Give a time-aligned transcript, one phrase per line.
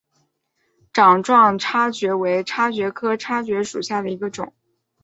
[0.91, 4.51] 掌状叉蕨为叉蕨科叉蕨属下的一个种。